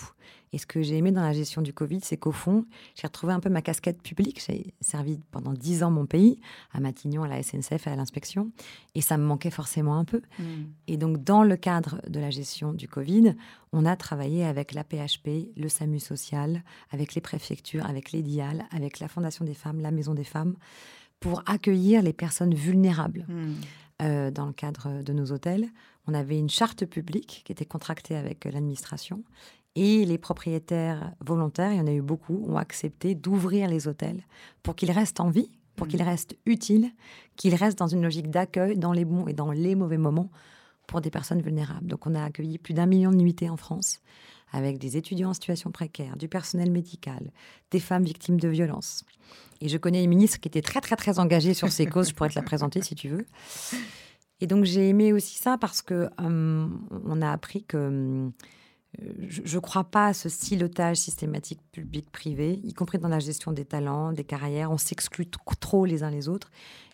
[0.52, 2.64] Et ce que j'ai aimé dans la gestion du Covid, c'est qu'au fond,
[2.94, 4.42] j'ai retrouvé un peu ma casquette publique.
[4.46, 6.40] J'ai servi pendant dix ans mon pays,
[6.72, 8.52] à Matignon, à la SNCF et à l'inspection,
[8.94, 10.22] et ça me manquait forcément un peu.
[10.38, 10.44] Mmh.
[10.86, 13.34] Et donc, dans le cadre de la gestion du Covid,
[13.72, 18.64] on a travaillé avec la PHP, le SAMU social, avec les préfectures, avec les DIAL,
[18.70, 20.54] avec la Fondation des femmes, la Maison des femmes
[21.22, 23.24] pour accueillir les personnes vulnérables.
[23.28, 23.54] Hmm.
[24.02, 25.68] Euh, dans le cadre de nos hôtels,
[26.08, 29.22] on avait une charte publique qui était contractée avec l'administration
[29.76, 34.22] et les propriétaires volontaires, il y en a eu beaucoup, ont accepté d'ouvrir les hôtels
[34.64, 35.90] pour qu'ils restent en vie, pour hmm.
[35.90, 36.90] qu'ils restent utiles,
[37.36, 40.30] qu'ils restent dans une logique d'accueil dans les bons et dans les mauvais moments
[40.88, 41.86] pour des personnes vulnérables.
[41.86, 44.00] Donc on a accueilli plus d'un million de nuitées en France
[44.52, 47.32] avec des étudiants en situation précaire, du personnel médical,
[47.70, 49.04] des femmes victimes de violences.
[49.60, 52.10] Et je connais une ministre qui était très, très, très engagée sur ces causes.
[52.10, 53.26] Je pourrais te la présenter si tu veux.
[54.40, 58.32] Et donc, j'ai aimé aussi ça parce que hum, on a appris que hum,
[59.28, 63.64] je ne crois pas à ce silotage systématique public-privé, y compris dans la gestion des
[63.64, 64.70] talents, des carrières.
[64.70, 65.26] On s'exclut
[65.60, 66.50] trop les uns les autres.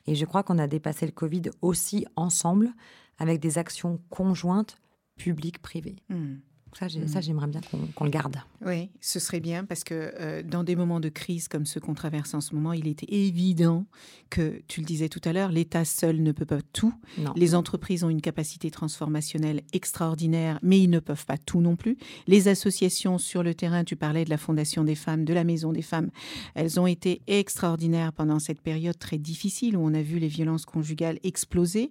[0.07, 2.71] Et je crois qu'on a dépassé le Covid aussi ensemble
[3.19, 4.79] avec des actions conjointes
[5.17, 5.97] publiques-privées.
[6.09, 6.37] Hmm.
[6.79, 7.61] Ça, ça j'aimerais bien
[7.95, 8.37] qu'on le garde.
[8.65, 11.95] Oui, ce serait bien parce que euh, dans des moments de crise comme ceux qu'on
[11.95, 13.87] traverse en ce moment, il était évident
[14.31, 16.93] que, tu le disais tout à l'heure, l'État seul ne peut pas tout.
[17.37, 21.97] Les entreprises ont une capacité transformationnelle extraordinaire, mais ils ne peuvent pas tout non plus.
[22.27, 25.73] Les associations sur le terrain, tu parlais de la Fondation des femmes, de la Maison
[25.73, 26.11] des femmes,
[26.55, 30.67] elles ont été extraordinaires pendant cette période très difficile où on a vu les violences
[30.67, 31.91] conjugales exploser.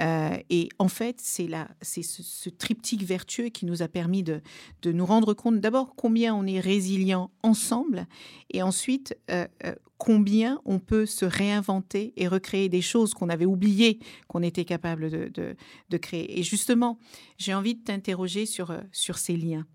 [0.00, 1.48] Euh, et en fait, c'est
[1.82, 4.40] ce, ce triptyque vertueux qui nous a permis de,
[4.82, 8.06] de nous rendre compte d'abord combien on est résilient ensemble
[8.50, 13.46] et ensuite euh, euh, combien on peut se réinventer et recréer des choses qu'on avait
[13.46, 13.98] oubliées
[14.28, 15.56] qu'on était capable de,
[15.98, 16.38] créer.
[16.38, 16.98] Et justement,
[17.38, 19.66] j'ai envie de t'interroger sur, euh, sur ces liens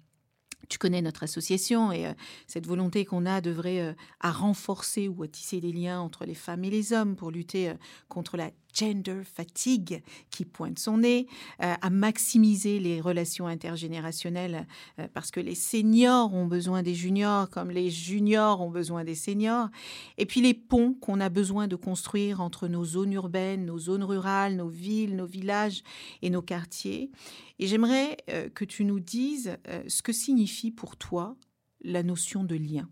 [0.70, 2.06] tu connais notre association et
[2.48, 6.64] cette volonté qu'on a d'œuvrer à renforcer ou à tisser des liens entre les femmes
[6.64, 7.74] et les hommes pour lutter
[8.08, 11.28] contre la gender fatigue qui pointe son nez,
[11.62, 14.68] euh, à maximiser les relations intergénérationnelles
[15.00, 19.16] euh, parce que les seniors ont besoin des juniors comme les juniors ont besoin des
[19.16, 19.70] seniors,
[20.18, 24.04] et puis les ponts qu'on a besoin de construire entre nos zones urbaines, nos zones
[24.04, 25.84] rurales, nos villes, nos villages
[26.22, 27.12] et nos quartiers.
[27.60, 29.58] Et j'aimerais euh, que tu nous dises
[29.88, 31.36] ce que signifie pour toi
[31.84, 32.90] la notion de lien.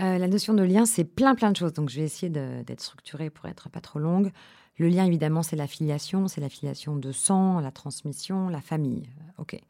[0.00, 1.72] Euh, la notion de lien, c'est plein plein de choses.
[1.72, 4.30] Donc je vais essayer d'être structurée pour être pas trop longue.
[4.78, 9.02] Le lien, évidemment, c'est la filiation, c'est la filiation de sang, la transmission, la famille.
[9.06, 9.60] Euh, ok.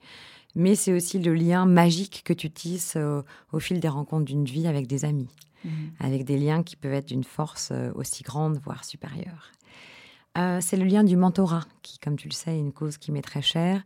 [0.55, 2.97] Mais c'est aussi le lien magique que tu tisses
[3.53, 5.29] au fil des rencontres d'une vie avec des amis,
[5.65, 5.93] mhm.
[6.01, 9.53] avec des liens qui peuvent être d'une force euh, aussi grande, voire supérieure.
[10.61, 13.23] c'est le lien du mentorat, qui, comme tu le sais, est une cause qui m'est
[13.23, 13.83] très chère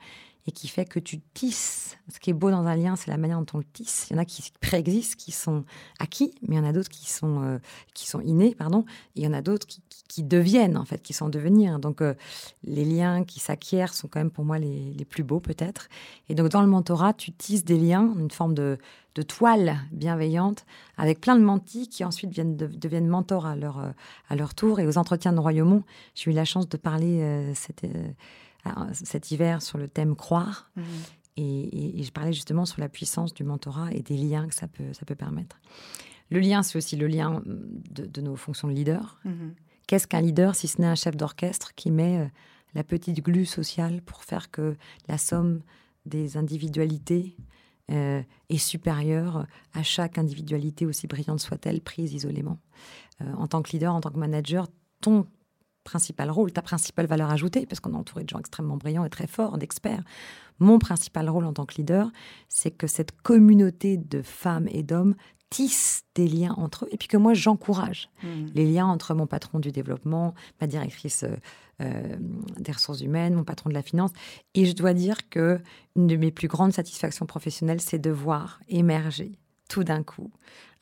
[0.47, 1.97] et qui fait que tu tisses.
[2.13, 4.09] Ce qui est beau dans un lien, c'est la manière dont on le tisse.
[4.11, 5.65] Il y en a qui préexistent, qui sont
[5.99, 7.59] acquis, mais il y en a d'autres qui sont euh,
[7.95, 8.85] qui sont innés, pardon.
[9.17, 11.79] Et il y en a d'autres qui, qui, deviennent en fait, qui sont devenir.
[11.79, 12.15] Donc euh,
[12.63, 15.89] les liens qui s'acquièrent sont quand même pour moi les, les plus beaux peut-être.
[16.29, 18.77] Et donc dans le mentorat, tu tisses des liens, une forme de,
[19.15, 20.67] de toile bienveillante
[20.99, 23.91] avec plein de mentis qui ensuite viennent deviennent mentors à leur euh,
[24.29, 24.79] à leur tour.
[24.79, 27.87] Et aux entretiens de Royaumont, j'ai eu la chance de parler cette
[28.93, 30.71] cet hiver sur le thème croire.
[30.77, 30.85] Mhm.
[31.37, 34.93] Et, je parlais justement sur la puissance du mentorat et des liens que ça peut,
[34.93, 35.61] ça peut permettre.
[36.31, 39.21] Le lien, c'est aussi le lien de, nos fonctions de leader.
[39.25, 39.55] Mhm.
[39.87, 42.27] Qu'est-ce qu'un leader si ce n'est un chef d'orchestre qui met euh,
[42.75, 44.77] la petite glu sociale pour faire que
[45.09, 45.61] la somme
[46.07, 47.37] des individualités
[47.91, 52.59] euh, est supérieure à chaque individualité, aussi brillante soit-elle, prise isolément?
[53.21, 54.69] Euh, en tant que leader, en tant que manager,
[55.01, 55.27] ton
[55.85, 59.11] principal rôle, ta principale valeur ajoutée, parce qu'on est entouré de gens extrêmement brillants et
[59.11, 60.03] très forts, d'experts.
[60.59, 62.11] Mon principal rôle en tant que leader,
[62.49, 65.15] c'est que cette communauté de femmes et d'hommes
[65.51, 68.29] tisse des liens entre eux et puis que moi j'encourage mmh.
[68.55, 71.37] les liens entre mon patron du développement, ma directrice euh,
[71.81, 72.17] euh,
[72.59, 74.11] des ressources humaines, mon patron de la finance.
[74.55, 75.61] Et je dois dire que
[75.95, 79.33] une de mes plus grandes satisfactions professionnelles, c'est de voir émerger
[79.69, 80.31] tout d'un coup,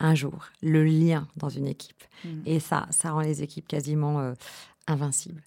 [0.00, 2.02] un jour, le lien dans une équipe.
[2.24, 2.28] Mmh.
[2.46, 4.32] Et ça, ça rend les équipes quasiment euh,
[4.86, 5.42] invincible.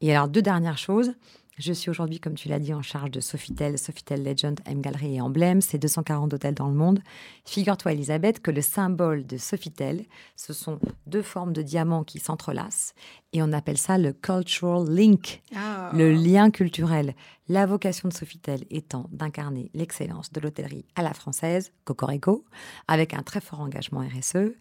[0.00, 1.12] Et alors, deux dernières choses.
[1.58, 5.16] Je suis aujourd'hui, comme tu l'as dit, en charge de Sofitel, Sofitel Legend, M Gallery
[5.16, 7.00] et Emblème, c'est 240 hôtels dans le monde.
[7.44, 10.04] Figure-toi, Elisabeth, que le symbole de Sofitel,
[10.36, 12.94] ce sont deux formes de diamants qui s'entrelacent
[13.32, 15.90] et on appelle ça le cultural link, ah.
[15.94, 17.14] le lien culturel.
[17.50, 22.44] La vocation de Sofitel étant d'incarner l'excellence de l'hôtellerie à la française, Cocorico,
[22.88, 24.52] avec un très fort engagement RSE,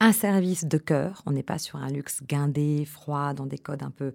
[0.00, 1.22] un service de cœur.
[1.24, 4.12] On n'est pas sur un luxe guindé, froid, dans des codes un peu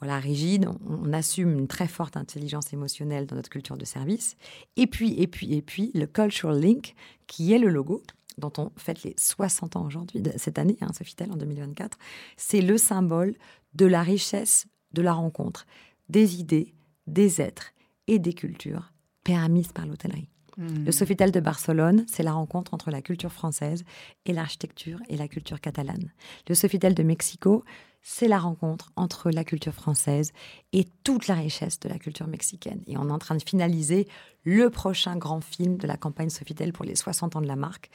[0.00, 0.68] voilà rigides.
[0.88, 4.36] On, assume une très forte intelligence émotionnelle dans notre culture de service.
[4.76, 6.94] Et puis, et puis, et puis, le cultural link,
[7.26, 8.02] qui est le logo
[8.38, 11.98] dont on fête les 60 ans aujourd'hui, cette année, hein, Sofitel en 2024,
[12.36, 13.34] c'est le symbole
[13.74, 15.66] de la richesse de la rencontre,
[16.08, 16.74] des idées,
[17.06, 17.72] des êtres
[18.06, 18.92] et des cultures
[19.24, 20.28] permises par l'hôtellerie.
[20.56, 20.84] Hmm.
[20.84, 23.84] Le Sofitel de Barcelone, c'est la rencontre entre la culture française
[24.24, 26.12] et l'architecture et la culture catalane.
[26.48, 27.64] Le Sofitel de Mexico,
[28.08, 30.32] c'est la rencontre entre la culture française
[30.72, 32.80] et toute la richesse de la culture mexicaine.
[32.86, 34.06] Et on est en train de finaliser
[34.44, 37.90] le prochain grand film de la campagne Sofitel pour les 60 ans de la marque.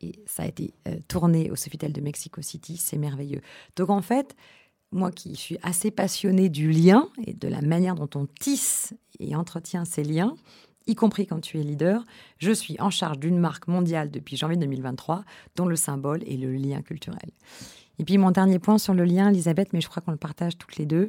[0.00, 3.40] Et ça a été euh, tourné au Sofitel de Mexico City, c'est merveilleux.
[3.74, 4.36] Donc en fait,
[4.92, 9.34] moi qui suis assez passionnée du lien et de la manière dont on tisse et
[9.34, 10.36] entretient ces liens,
[10.86, 12.04] y compris quand tu es leader,
[12.38, 15.24] je suis en charge d'une marque mondiale depuis janvier 2023
[15.56, 17.32] dont le symbole est le lien culturel.
[17.98, 20.58] Et puis mon dernier point sur le lien, Elisabeth, mais je crois qu'on le partage
[20.58, 21.06] toutes les deux,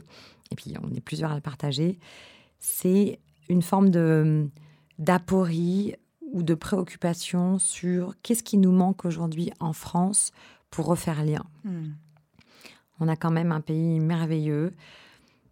[0.52, 2.00] et puis on est plusieurs à le partager,
[2.60, 3.19] c'est
[3.50, 4.50] une forme de
[4.97, 5.93] d'aporie
[6.32, 10.32] ou de préoccupation sur qu'est-ce qui nous manque aujourd'hui en France
[10.71, 11.45] pour refaire lien.
[11.63, 11.91] Hmm.
[13.00, 14.73] On a quand même un pays merveilleux.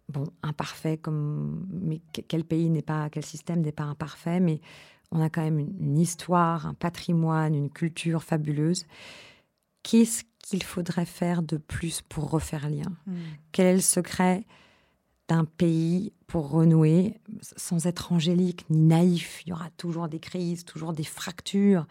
[0.08, 4.60] bon, imparfait, comme mais quel pays n'est pas, quel système n'est pas imparfait, mais
[5.12, 8.86] on a quand même une, histoire, un patrimoine, une culture fabuleuse.
[9.82, 13.14] Qu'est-ce qu'il faudrait faire de plus pour refaire lien hmm.
[13.52, 14.44] Quel est le secret
[15.28, 17.20] d'un pays pour renouer
[17.56, 19.42] sans être angélique ni naïf?
[19.44, 21.86] Il y aura toujours des crises, toujours des fractures.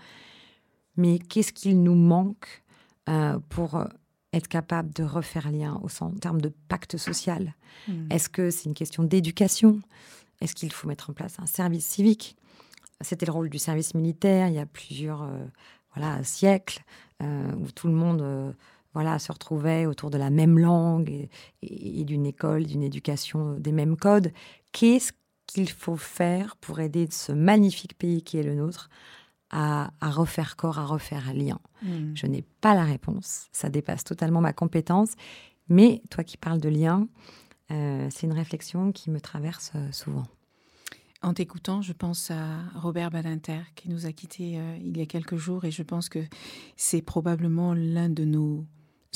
[0.96, 2.64] Mais qu'est-ce qu'il nous manque
[3.10, 3.86] euh, pour euh,
[4.32, 7.56] être capable de refaire lien au en termes de pacte social?
[7.90, 8.10] Hmm.
[8.10, 9.82] Est-ce que c'est une question d'éducation?
[10.40, 12.38] Est-ce qu'il faut mettre en place un service civique?
[13.02, 15.46] C'était le rôle du service militaire il y a plusieurs euh,
[15.96, 16.84] voilà, siècles,
[17.22, 18.56] où tout le monde
[18.96, 21.28] voilà, se retrouvait autour de la même langue
[21.62, 24.32] et, d'une école, d'une éducation, des mêmes codes.
[24.72, 25.12] Qu'est-ce
[25.46, 28.90] qu'il faut faire pour aider ce magnifique pays qui est le nôtre
[29.52, 31.60] à, refaire corps, à refaire lien?
[31.84, 32.14] Hmm.
[32.16, 33.48] Je n'ai pas la réponse.
[33.52, 35.12] Ça dépasse totalement ma compétence.
[35.68, 37.08] Mais toi qui parles de lien,
[37.72, 40.24] euh, c'est une réflexion qui me traverse euh, souvent.
[41.26, 45.06] En t'écoutant, je pense à Robert Badinter qui nous a quittés euh, il y a
[45.06, 46.20] quelques jours et je pense que
[46.78, 48.66] c'est probablement l'un de nos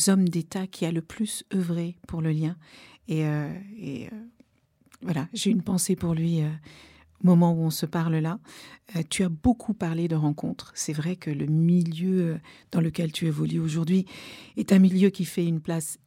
[0.07, 2.55] hommes d'État qui a le plus œuvré pour le lien.
[3.07, 4.09] Et,
[5.01, 6.41] voilà, j'ai une pensée pour lui
[7.23, 8.39] moment où on se parle là.
[8.95, 10.71] Euh, tu as beaucoup parlé de rencontres.
[10.75, 12.37] C'est vrai que le milieu euh,
[12.71, 14.05] dans lequel tu évolues aujourd'hui
[14.57, 15.97] est un milieu qui fait une place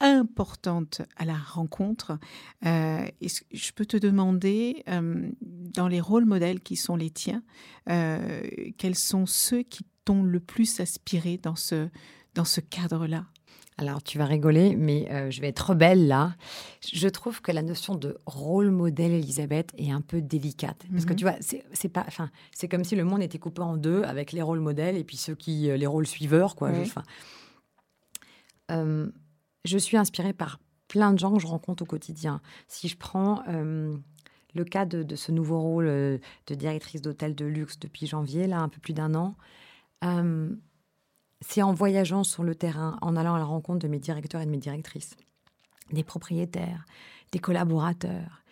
[0.00, 2.18] importante à la rencontre.
[2.64, 4.84] Euh, je peux te demander,
[5.40, 7.42] dans les rôles modèles qui sont les tiens,
[7.86, 11.88] quels sont ceux qui t'ont le plus aspiré dans ce,
[12.34, 13.24] dans ce cadre-là?
[13.80, 16.34] Alors, tu vas rigoler, mais euh, je vais être rebelle là.
[16.92, 20.84] Je trouve que la notion de rôle modèle, Elisabeth, est un peu délicate.
[20.90, 21.16] Parce que mhm.
[21.16, 24.32] tu vois, c'est pas, enfin, c'est comme si le monde était coupé en deux avec
[24.32, 26.72] les rôles modèles et puis ceux qui, euh, les rôles suiveurs, quoi.
[28.72, 29.10] Euh,
[29.64, 32.40] je, suis inspirée par plein de gens que je rencontre au quotidien.
[32.66, 38.06] Si je prends le cas de, ce nouveau rôle de directrice d'hôtel de luxe depuis
[38.06, 39.34] janvier, là, un peu plus d'un an
[41.40, 44.46] c'est en voyageant sur le terrain, en allant à la rencontre de mes directeurs et
[44.46, 45.16] de mes directrices,
[45.92, 46.84] des propriétaires,
[47.32, 48.42] des collaborateurs,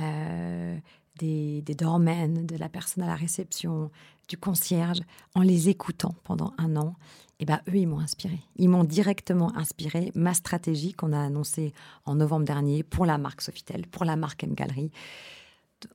[0.00, 0.78] euh,
[1.18, 3.90] des, des doormen, de la personne à la réception,
[4.28, 5.00] du concierge,
[5.34, 6.94] en les écoutant pendant un an,
[7.38, 8.38] eh ben, eux, ils m'ont inspiré.
[8.56, 11.72] Ils m'ont directement inspiré ma stratégie qu'on a annoncée
[12.04, 14.90] en novembre dernier pour la marque Sofitel, pour la marque M Gallery.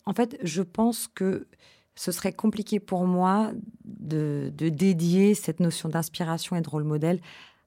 [0.06, 1.48] En fait, je pense que
[1.96, 3.52] ce serait compliqué pour moi
[3.86, 7.20] de, dédier cette notion d'inspiration et de rôle modèle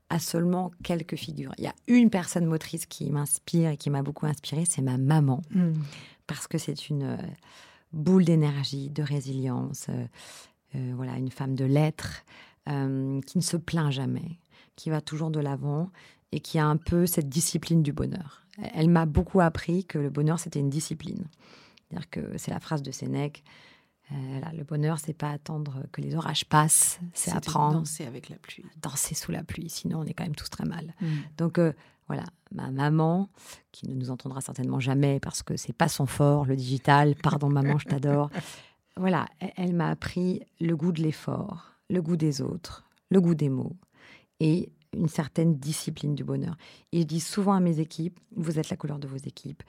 [0.08, 1.52] à seulement quelques figures.
[1.58, 4.98] Il y a une personne motrice qui m'inspire et qui m'a beaucoup inspirée, c'est ma
[4.98, 5.72] maman, hmm.
[6.26, 7.16] parce que c'est une euh,
[7.92, 10.04] boule d'énergie, de résilience, euh,
[10.74, 12.24] euh, voilà, une femme de lettres
[12.66, 14.38] qui ne se plaint jamais,
[14.76, 15.90] qui va toujours de l'avant
[16.32, 18.42] et qui a un peu cette discipline du bonheur.
[18.74, 21.24] Elle m'a beaucoup appris que le bonheur c'était une discipline.
[21.88, 23.44] C'est-à-dire que c'est la phrase de Sénèque
[24.12, 27.78] euh, le bonheur, c'est pas attendre que les orages passent, c'est apprendre.
[27.78, 28.64] Danser avec la pluie.
[28.82, 30.94] Danser sous la pluie, sinon on est quand même tous très mal.
[31.00, 31.06] Mm.
[31.38, 31.72] Donc euh,
[32.06, 33.30] voilà, ma maman,
[33.72, 37.48] qui ne nous entendra certainement jamais parce que c'est pas son fort, le digital, pardon
[37.48, 38.30] maman, je t'adore.
[38.96, 43.48] Voilà, elle, m'a appris le goût de l'effort, le goût des autres, le goût des
[43.48, 43.76] mots
[44.40, 46.56] et une certaine discipline du bonheur.
[46.92, 49.62] Et je dis souvent à mes équipes, vous êtes la couleur de vos équipes.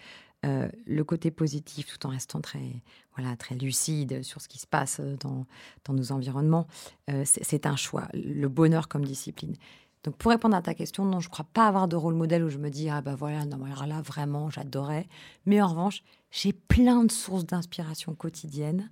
[0.45, 2.83] Euh, le côté positif tout en restant très,
[3.15, 5.47] voilà, très lucide sur ce qui se passe dans,
[5.85, 6.67] dans nos environnements,
[7.09, 8.07] euh, c'est un choix.
[8.13, 9.55] Le bonheur comme discipline.
[10.03, 12.43] Donc, pour répondre à ta question, non, je ne crois pas avoir de rôle modèle
[12.43, 15.07] où je me dis, ah ben voilà, non, alors là, vraiment, j'adorais.
[15.47, 18.91] Mais en revanche, j'ai plein de sources d'inspiration quotidienne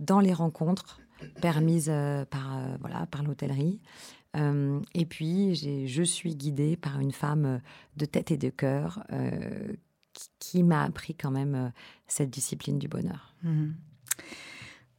[0.00, 1.00] dans les rencontres
[1.40, 3.80] permises euh, par, voilà, par l'hôtellerie.
[4.94, 7.60] et puis, je suis guidée par une femme
[7.96, 9.04] de tête et de cœur
[10.38, 11.68] qui, m'a appris quand même euh,
[12.06, 13.34] cette discipline du bonheur.
[13.42, 13.74] Mhm.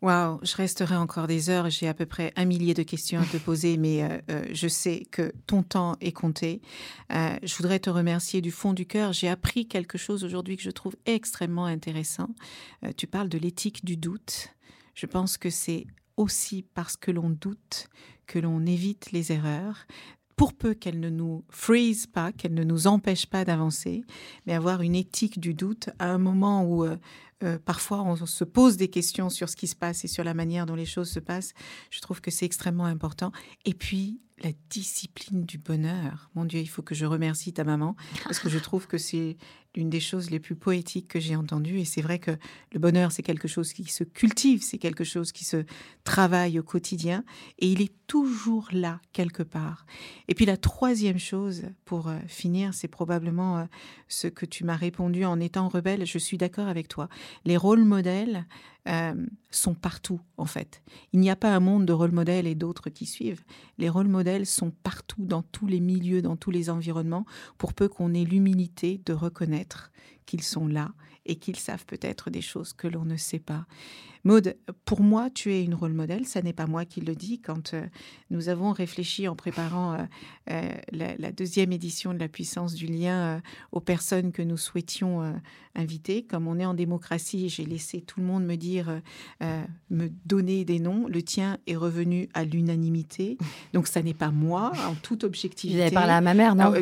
[0.01, 1.69] Waouh, je resterai encore des heures.
[1.69, 4.67] J'ai à peu près un millier de questions à te poser, mais euh, euh, je
[4.67, 6.62] sais que ton temps est compté.
[7.10, 9.13] je voudrais te remercier du fond du cœur.
[9.13, 12.30] J'ai appris quelque chose aujourd'hui que je trouve extrêmement intéressant.
[12.97, 14.49] tu parles de l'éthique du doute.
[14.93, 17.88] Je pense que c'est aussi parce que l'on doute
[18.28, 19.86] que l'on évite les erreurs
[20.36, 24.04] pour peu qu'elle ne nous freeze pas, qu'elle ne nous empêche pas d'avancer,
[24.45, 26.98] mais avoir une éthique du doute à un moment où euh,
[27.44, 30.33] euh, parfois on se pose des questions sur ce qui se passe et sur la
[30.33, 31.54] manière dont les choses se passent.
[31.89, 33.31] Je trouve que c'est extrêmement important.
[33.63, 36.29] Et puis, la discipline du bonheur.
[36.35, 39.37] Mon Dieu, il faut que je remercie ta maman parce que je trouve que c'est
[39.76, 41.80] l'une des choses les plus poétiques que j'ai entendues.
[41.80, 42.32] Et c'est vrai que
[42.71, 45.63] le bonheur, c'est quelque chose qui se cultive, c'est quelque chose qui se
[46.04, 47.23] travaille au quotidien
[47.60, 49.86] et il est toujours là quelque part.
[50.28, 53.63] Et puis la troisième chose, pour euh, finir, c'est probablement euh,
[54.08, 56.06] ce que tu m'as répondu en étant rebelle.
[56.06, 57.10] Je suis d'accord avec toi.
[57.46, 58.46] Les rôles modèles,
[58.88, 59.15] euh,
[59.50, 60.84] sont partout, en fait.
[61.12, 63.44] Il n'y a pas un monde de rôle modèles et d'autres qui suivent.
[63.80, 67.26] Les rôles modèles sont partout, dans tous les milieux, dans tous les environnements,
[67.58, 69.91] pour peu qu'on ait l'humilité de reconnaître être
[70.26, 70.92] qu'ils sont là
[71.26, 73.65] et qu'ils savent peut-être des choses que l'on ne sait pas.
[74.26, 76.26] Maude, pour moi, tu es une rôle modèle.
[76.26, 77.40] Ça n'est pas moi qui le dis.
[77.40, 77.86] Quand euh,
[78.32, 79.98] nous avons réfléchi en préparant euh,
[80.50, 83.40] euh, la, deuxième édition de la puissance du lien
[83.71, 85.40] aux personnes que nous souhaitions
[85.76, 89.02] inviter, comme on est en démocratie, j'ai laissé tout le monde me dire,
[89.92, 91.08] me donner des noms.
[91.08, 93.38] Le tien est revenu à l'unanimité.
[93.73, 95.78] Donc, ça n'est pas moi, en toute objectivité.
[95.78, 96.73] Vous avez parlé à ma mère, non?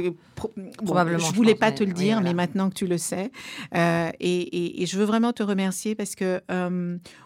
[0.86, 1.20] Probablement.
[1.20, 3.32] je voulais pas te le dire, mais maintenant que tu le sais,
[3.74, 6.42] et, et, je veux vraiment te remercier parce que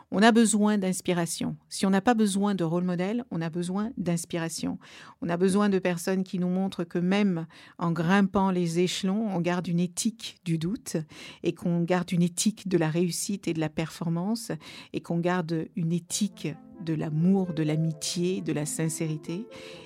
[0.09, 1.57] on a besoin d'inspiration.
[1.67, 4.79] Si on n'a pas besoin de rôle modèle, on a besoin d'inspiration.
[5.21, 7.45] On a besoin de personnes qui nous montrent que même
[7.77, 10.95] en grimpant les échelons, on garde une éthique du doute
[11.43, 14.51] et qu'on garde une éthique de la réussite et de la performance
[14.93, 16.47] et qu'on garde une éthique
[16.81, 19.45] de l'amour, de l'amitié, de la sincérité.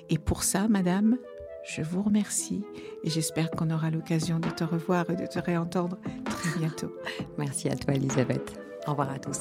[0.09, 1.17] Et pour ça, madame,
[1.63, 2.63] je vous remercie
[3.03, 6.91] et j'espère qu'on aura l'occasion de te revoir et de te réentendre très bientôt.
[7.37, 8.59] Merci à toi, Elisabeth.
[8.87, 9.39] Au revoir à tous.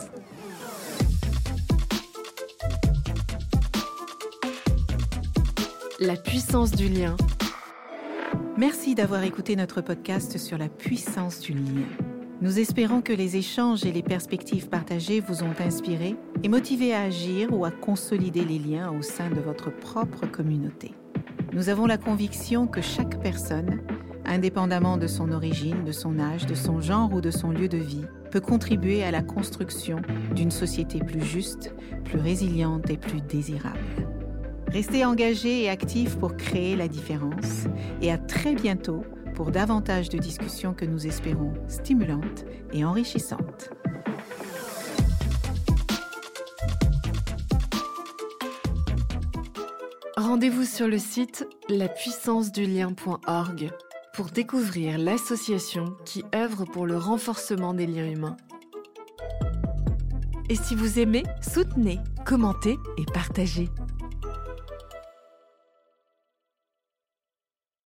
[5.98, 7.16] La puissance du lien.
[8.56, 11.86] Merci d'avoir écouté notre podcast sur la puissance du lien.
[12.42, 17.02] Nous espérons que les échanges et les perspectives partagées vous ont inspiré et motivé à
[17.02, 20.94] agir ou à consolider les liens au sein de votre propre communauté.
[21.52, 23.80] Nous avons la conviction que chaque personne,
[24.24, 27.76] indépendamment de son origine, de son âge, de son genre ou de son lieu de
[27.76, 30.00] vie, peut contribuer à la construction
[30.36, 31.74] d'une société plus juste,
[32.04, 33.78] plus résiliente et plus désirable.
[34.68, 37.64] Restez engagés et actifs pour créer la différence
[38.00, 39.02] et à très bientôt
[39.34, 43.70] pour davantage de discussions que nous espérons stimulantes et enrichissantes.
[50.30, 53.70] Rendez-vous sur le site lapuissancedulien.org
[54.14, 58.36] pour découvrir l'association qui œuvre pour le renforcement des liens humains.
[60.48, 63.70] Et si vous aimez, soutenez, commentez et partagez.